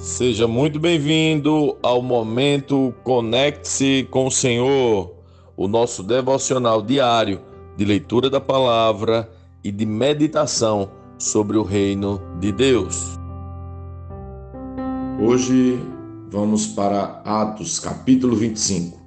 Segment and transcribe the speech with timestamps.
[0.00, 5.12] Seja muito bem-vindo ao momento Conecte-se com o Senhor,
[5.54, 7.38] o nosso devocional diário
[7.76, 9.30] de leitura da palavra
[9.62, 13.18] e de meditação sobre o reino de Deus.
[15.20, 15.78] Hoje
[16.30, 18.98] vamos para Atos, capítulo 25.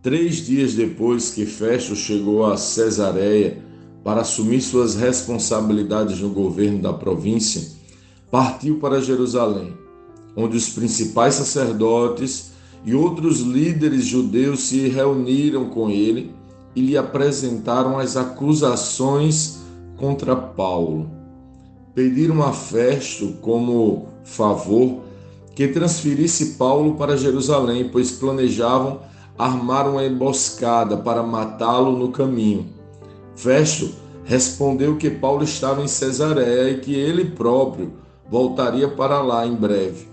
[0.00, 3.60] Três dias depois que Festo chegou a Cesareia
[4.04, 7.76] para assumir suas responsabilidades no governo da província,
[8.30, 9.76] partiu para Jerusalém,
[10.36, 12.52] onde os principais sacerdotes
[12.84, 16.34] e outros líderes judeus se reuniram com ele
[16.74, 19.58] e lhe apresentaram as acusações
[19.96, 21.10] contra Paulo.
[21.94, 25.00] Pediram a Festo como favor
[25.54, 29.00] que transferisse Paulo para Jerusalém, pois planejavam
[29.36, 32.66] armar uma emboscada para matá-lo no caminho.
[33.34, 33.90] Festo
[34.24, 37.92] respondeu que Paulo estava em Cesareia e que ele próprio
[38.30, 40.06] voltaria para lá em breve.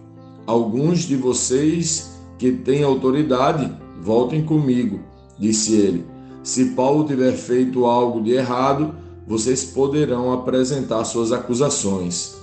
[0.46, 5.00] Alguns de vocês que têm autoridade, voltem comigo,
[5.40, 6.06] disse ele.
[6.44, 8.94] Se Paulo tiver feito algo de errado,
[9.28, 12.36] vocês poderão apresentar suas acusações.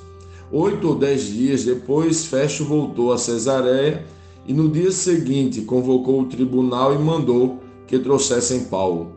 [0.50, 4.04] Oito ou dez dias depois, Festo voltou a Cesareia
[4.46, 9.12] e no dia seguinte convocou o tribunal e mandou que trouxessem Paulo.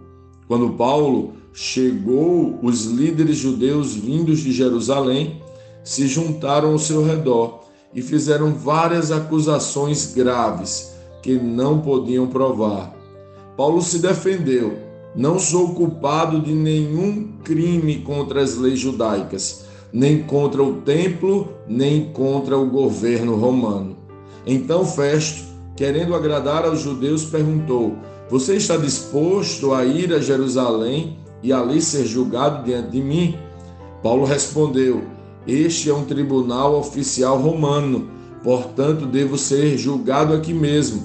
[0.48, 5.42] Quando Paulo chegou, os líderes judeus vindos de Jerusalém
[5.86, 7.62] se juntaram ao seu redor
[7.94, 12.94] e fizeram várias acusações graves que não podiam provar.
[13.56, 14.78] Paulo se defendeu:
[15.16, 22.12] Não sou culpado de nenhum crime contra as leis judaicas, nem contra o templo, nem
[22.12, 23.96] contra o governo romano.
[24.46, 25.44] Então Festo,
[25.76, 27.96] querendo agradar aos judeus, perguntou:
[28.30, 33.36] Você está disposto a ir a Jerusalém e ali ser julgado diante de mim?
[34.04, 35.15] Paulo respondeu:
[35.48, 38.10] este é um tribunal oficial romano,
[38.44, 41.04] portanto, devo ser julgado aqui mesmo.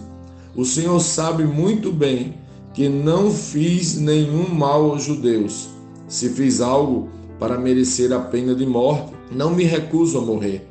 [0.57, 2.35] O Senhor sabe muito bem
[2.73, 5.69] que não fiz nenhum mal aos judeus.
[6.09, 7.09] Se fiz algo
[7.39, 10.69] para merecer a pena de morte, não me recuso a morrer.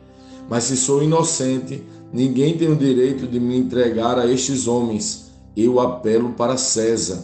[0.49, 5.31] Mas se sou inocente, ninguém tem o direito de me entregar a estes homens.
[5.55, 7.23] Eu apelo para César.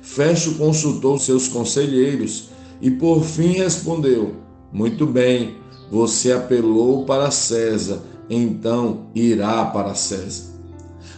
[0.00, 4.34] Festo consultou seus conselheiros e por fim respondeu:
[4.72, 5.56] Muito bem,
[5.90, 10.54] você apelou para César, então irá para César.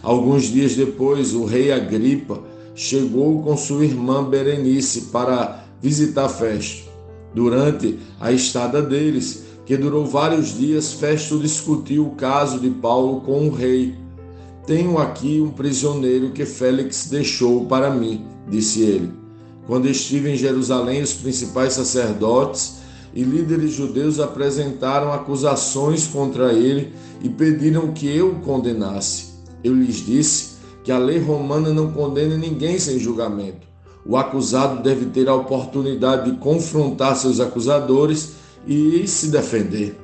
[0.01, 2.41] Alguns dias depois, o rei Agripa
[2.75, 6.87] chegou com sua irmã Berenice para visitar Festo.
[7.33, 13.47] Durante a estada deles, que durou vários dias, Festo discutiu o caso de Paulo com
[13.47, 13.95] o rei.
[14.65, 19.11] Tenho aqui um prisioneiro que Félix deixou para mim, disse ele.
[19.65, 22.76] Quando estive em Jerusalém, os principais sacerdotes
[23.17, 29.29] e líderes judeus apresentaram acusações contra ele e pediram que eu o condenasse.
[29.63, 33.65] Eu lhes disse que a lei romana não condena ninguém sem julgamento.
[34.05, 38.33] O acusado deve ter a oportunidade de confrontar seus acusadores
[38.67, 39.97] e se defender.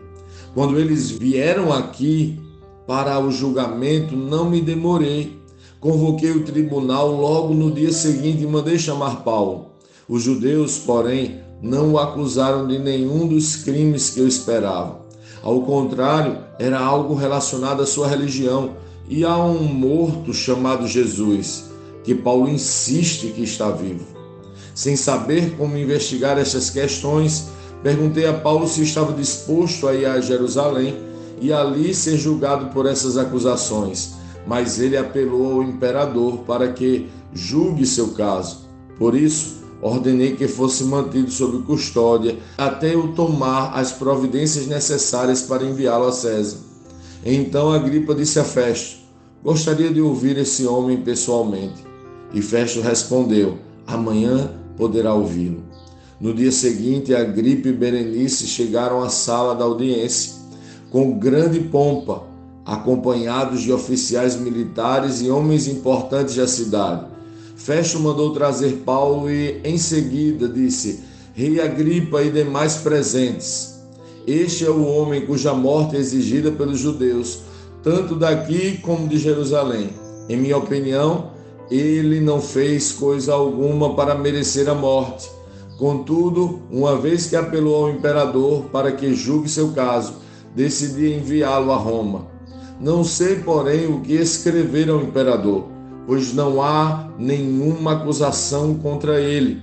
[0.55, 2.39] Quando eles vieram aqui
[2.87, 5.39] para o julgamento, não me demorei.
[5.79, 9.67] Convoquei o tribunal logo no dia seguinte e mandei chamar Paulo.
[10.09, 14.99] Os judeus, porém, não o acusaram de nenhum dos crimes que eu esperava.
[15.41, 18.71] Ao contrário, era algo relacionado à sua religião
[19.07, 21.71] e a um morto chamado Jesus,
[22.03, 24.05] que Paulo insiste que está vivo.
[24.75, 27.47] Sem saber como investigar essas questões,
[27.81, 30.97] perguntei a Paulo se estava disposto a ir a Jerusalém
[31.39, 34.15] e ali ser julgado por essas acusações,
[34.45, 38.67] mas ele apelou ao imperador para que julgue seu caso.
[38.97, 45.63] Por isso, ordenei que fosse mantido sob custódia até eu tomar as providências necessárias para
[45.63, 46.57] enviá-lo a César.
[47.25, 48.97] Então Agripa disse a Festo:
[49.43, 51.83] Gostaria de ouvir esse homem pessoalmente.
[52.33, 55.63] E Festo respondeu: Amanhã poderá ouvi-lo.
[56.19, 60.43] No dia seguinte, Agripa e Berenice chegaram à sala da audiência
[60.89, 62.23] com grande pompa,
[62.63, 67.12] acompanhados de oficiais militares e homens importantes da cidade.
[67.55, 71.01] Festo mandou trazer Paulo e, em seguida, disse:
[71.33, 73.79] Rei Agripa e demais presentes,
[74.25, 77.39] este é o homem cuja morte é exigida pelos judeus,
[77.83, 79.91] tanto daqui como de Jerusalém.
[80.27, 81.31] Em minha opinião,
[81.69, 85.29] ele não fez coisa alguma para merecer a morte.
[85.77, 90.15] Contudo, uma vez que apelou ao imperador para que julgue seu caso,
[90.55, 92.27] decidi enviá-lo a Roma.
[92.79, 95.72] Não sei, porém, o que escrever ao imperador
[96.05, 99.61] pois não há nenhuma acusação contra ele.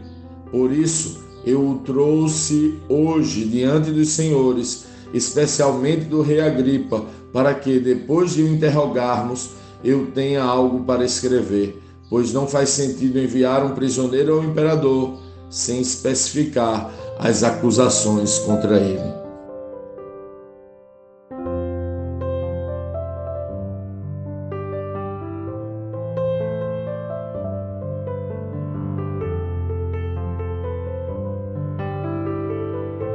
[0.50, 7.78] Por isso, eu o trouxe hoje diante dos senhores, especialmente do rei Agripa, para que,
[7.78, 9.50] depois de o interrogarmos,
[9.82, 15.80] eu tenha algo para escrever, pois não faz sentido enviar um prisioneiro ao imperador sem
[15.80, 19.19] especificar as acusações contra ele.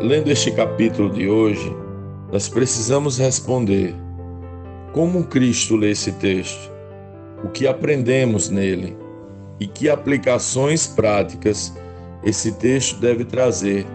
[0.02, 1.76] Lendo este capítulo de hoje,
[2.32, 3.96] nós precisamos responder:
[4.94, 6.72] como Cristo lê esse texto?
[7.44, 8.98] O que aprendemos nele?
[9.60, 11.74] E que aplicações práticas
[12.24, 13.86] esse texto deve trazer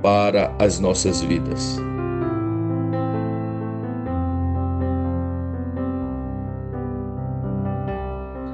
[0.00, 1.78] para as nossas vidas?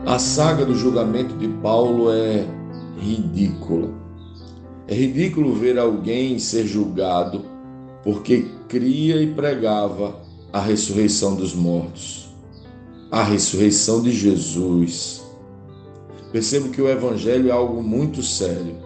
[0.06, 2.46] A saga do julgamento de Paulo é
[2.98, 4.07] ridícula.
[4.88, 7.44] É ridículo ver alguém ser julgado
[8.02, 10.16] porque cria e pregava
[10.50, 12.30] a ressurreição dos mortos,
[13.10, 15.22] a ressurreição de Jesus.
[16.32, 18.76] Percebo que o Evangelho é algo muito sério,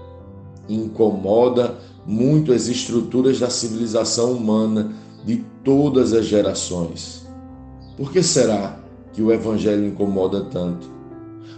[0.68, 4.92] incomoda muito as estruturas da civilização humana
[5.24, 7.24] de todas as gerações.
[7.96, 8.80] Por que será
[9.12, 10.90] que o Evangelho incomoda tanto?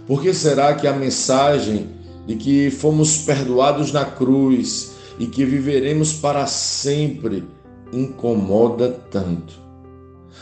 [0.05, 1.89] Por que será que a mensagem
[2.25, 7.43] de que fomos perdoados na cruz e que viveremos para sempre
[7.91, 9.53] incomoda tanto?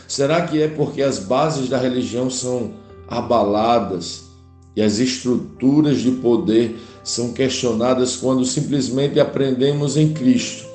[0.08, 2.72] Será que é porque as bases da religião são
[3.08, 4.24] abaladas
[4.76, 10.66] e as estruturas de poder são questionadas quando simplesmente aprendemos em Cristo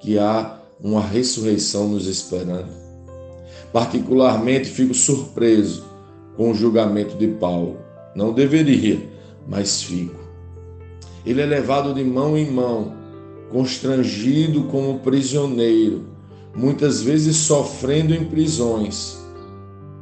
[0.00, 2.82] que há uma ressurreição nos esperando?
[3.72, 5.84] Particularmente fico surpreso
[6.36, 7.78] com o julgamento de Paulo.
[8.14, 9.00] Não deveria,
[9.48, 10.21] mas fico.
[11.24, 12.94] Ele é levado de mão em mão,
[13.50, 16.04] constrangido como prisioneiro,
[16.54, 19.18] muitas vezes sofrendo em prisões.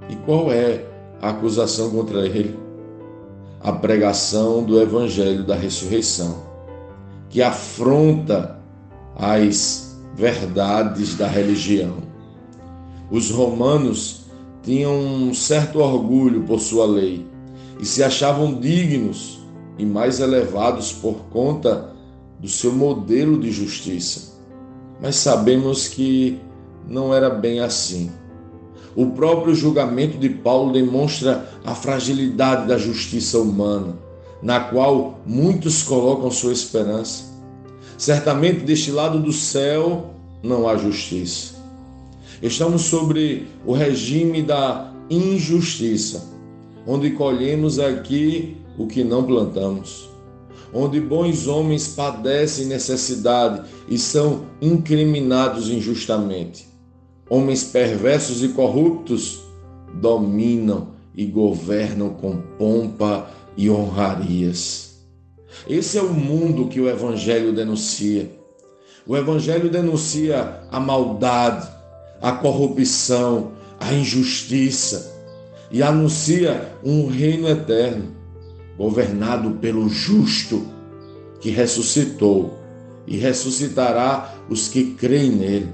[0.09, 0.85] E qual é
[1.21, 2.59] a acusação contra ele?
[3.61, 6.43] A pregação do evangelho da ressurreição,
[7.29, 8.59] que afronta
[9.15, 11.99] as verdades da religião.
[13.11, 14.27] Os romanos
[14.63, 17.27] tinham um certo orgulho por sua lei
[17.79, 19.40] e se achavam dignos
[19.79, 21.93] e mais elevados por conta
[22.39, 24.39] do seu modelo de justiça.
[25.01, 26.39] Mas sabemos que
[26.89, 28.11] não era bem assim.
[28.97, 33.95] O próprio julgamento de Paulo demonstra a fragilidade da justiça humana,
[34.43, 37.25] na qual muitos colocam sua esperança.
[37.97, 40.11] Certamente deste lado do céu
[40.43, 41.55] não há justiça.
[42.43, 46.29] Estamos sobre o regime da injustiça,
[46.87, 50.09] onde colhemos aqui o que não plantamos,
[50.73, 56.69] onde bons homens padecem necessidade e são incriminados injustamente.
[57.29, 59.41] Homens perversos e corruptos
[59.95, 65.01] dominam e governam com pompa e honrarias.
[65.69, 68.31] Esse é o mundo que o Evangelho denuncia.
[69.07, 71.69] O Evangelho denuncia a maldade,
[72.23, 75.17] a corrupção, a injustiça
[75.71, 78.20] e anuncia um reino eterno
[78.81, 80.67] governado pelo justo
[81.39, 82.59] que ressuscitou
[83.07, 85.69] e ressuscitará os que creem nele.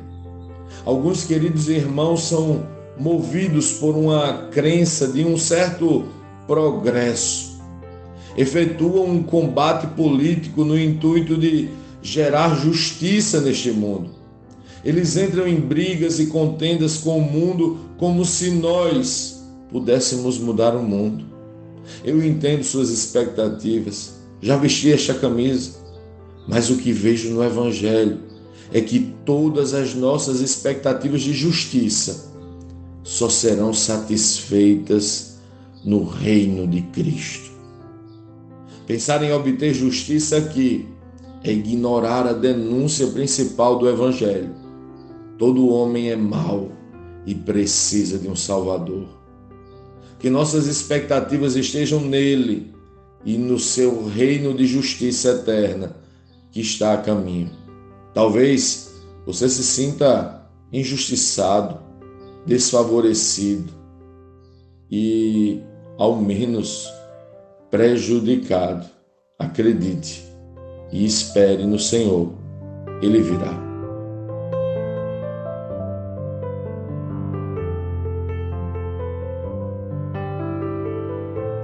[0.84, 2.66] Alguns queridos irmãos são
[2.98, 6.06] movidos por uma crença de um certo
[6.48, 7.60] progresso.
[8.36, 11.68] Efetuam um combate político no intuito de
[12.02, 14.10] gerar justiça neste mundo.
[14.84, 20.82] Eles entram em brigas e contendas com o mundo como se nós pudéssemos mudar o
[20.82, 21.35] mundo.
[22.04, 25.72] Eu entendo suas expectativas, já vesti esta camisa,
[26.46, 28.20] mas o que vejo no Evangelho
[28.72, 32.32] é que todas as nossas expectativas de justiça
[33.02, 35.38] só serão satisfeitas
[35.84, 37.50] no reino de Cristo.
[38.86, 40.86] Pensar em obter justiça aqui
[41.42, 44.54] é ignorar a denúncia principal do Evangelho.
[45.38, 46.72] Todo homem é mau
[47.24, 49.15] e precisa de um Salvador
[50.18, 52.74] que nossas expectativas estejam nele
[53.24, 55.96] e no seu reino de justiça eterna
[56.50, 57.50] que está a caminho.
[58.14, 58.94] Talvez
[59.26, 61.78] você se sinta injustiçado,
[62.46, 63.72] desfavorecido
[64.90, 65.60] e,
[65.98, 66.88] ao menos,
[67.70, 68.86] prejudicado.
[69.38, 70.24] Acredite
[70.90, 72.32] e espere no Senhor,
[73.02, 73.65] Ele virá.